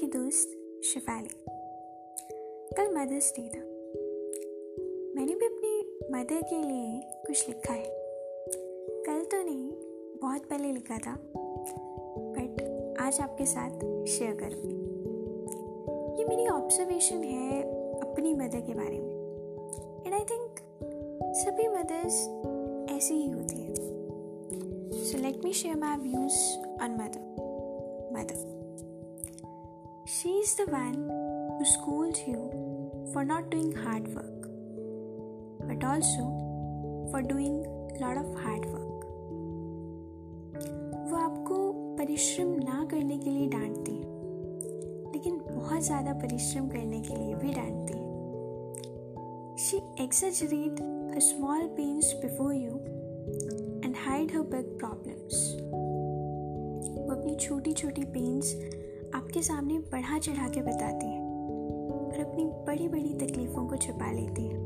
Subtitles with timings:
[0.00, 0.48] आपकी दोस्त
[0.84, 1.28] शिफाली।
[2.76, 3.60] कल मदर्स डे था।
[5.16, 7.84] मैंने भी अपनी मदर के लिए कुछ लिखा है।
[9.06, 9.72] कल तो नहीं,
[10.22, 11.18] बहुत पहले लिखा था।
[12.16, 12.62] बट
[13.00, 14.78] आज आपके साथ शेयर करूँगी।
[16.18, 17.62] ये मेरी ऑब्जर्वेशन है
[18.00, 19.14] अपनी मदर के बारे में।
[20.06, 20.56] एंड आई थिंक
[21.36, 22.28] सभी मदर्स
[22.96, 23.74] ऐसी ही होती हैं।
[24.92, 27.20] So let me share my views on mother
[28.12, 28.59] mother
[30.07, 30.97] She is the one
[31.57, 32.39] who scolds you
[33.13, 34.47] for not doing hard work,
[35.67, 36.25] but also
[37.11, 37.55] for doing
[38.01, 39.05] lot of hard work.
[41.09, 41.57] वो आपको
[41.97, 47.53] परिश्रम ना करने के लिए डांटती है लेकिन बहुत ज़्यादा परिश्रम करने के लिए भी
[47.53, 48.03] डांटती है
[49.65, 50.79] she exaggerate
[51.13, 52.73] her small pains before you
[53.83, 55.43] and hide her big problems.
[56.97, 58.53] वो अपनी छोटी छोटी पेन्स
[59.14, 61.22] आपके सामने बढ़ा चढ़ा के बताती हैं
[61.88, 64.60] और अपनी बड़ी बड़ी तकलीफ़ों को छुपा लेती हैं।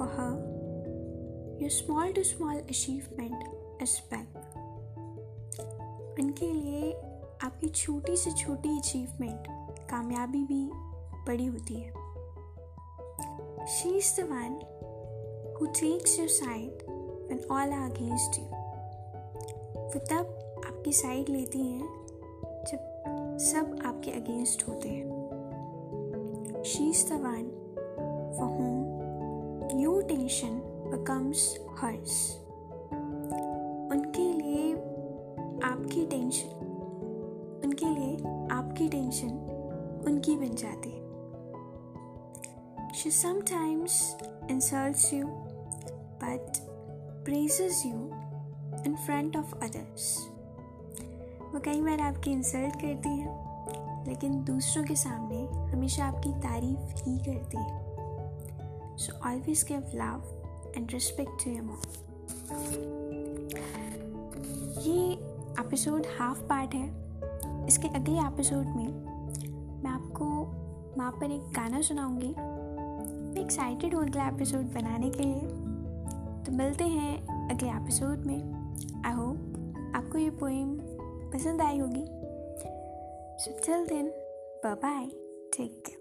[0.00, 4.36] Her your small to small achievement is back
[6.20, 6.92] उनके लिए
[7.42, 9.44] आपकी छोटी से छोटी अचीवमेंट
[9.90, 10.70] कामयाबी भी
[11.26, 11.90] बड़ी होती है।
[13.66, 14.60] She is the one
[15.60, 16.86] who takes your side
[17.26, 18.44] when all are against you
[19.84, 20.36] वो तब
[20.66, 21.99] आपकी साइड लेती हैं
[23.40, 25.20] सब आपके अगेंस्ट होते हैं।
[26.62, 27.50] She's is the one
[28.38, 32.40] for whom you tension becomes hers
[33.92, 34.74] उनके लिए
[35.64, 36.48] आपकी टेंशन
[37.64, 38.16] उनके लिए
[38.50, 39.28] आपकी टेंशन
[40.06, 41.00] उनकी बन जाती है।
[42.94, 44.16] She sometimes
[44.50, 45.26] insult you
[46.22, 46.58] but
[47.24, 48.10] praises you
[48.86, 50.29] in front of others
[51.52, 55.38] वो कई बार आपकी इंसल्ट करती हैं, लेकिन दूसरों के सामने
[55.72, 61.80] हमेशा आपकी तारीफ़ ही करती है। So always give love and respect to your mom
[64.80, 65.12] ये
[65.60, 66.88] एपिसोड हाफ़ पार्ट है।
[67.66, 68.88] इसके अगले एपिसोड में
[69.82, 70.24] मैं आपको
[70.98, 75.40] वहाँ पर एक गाना सुनाऊँगी। मैं एक्साइटेड हूँ अगला एपिसोड बनाने के लिए।
[76.44, 78.38] तो मिलते हैं अगले एपिसोड में।
[79.06, 80.78] आई होप आपको ये पोइम
[81.34, 82.04] पसंद आई होगी।
[83.44, 84.08] So till then
[84.66, 85.06] bye
[85.56, 85.98] take care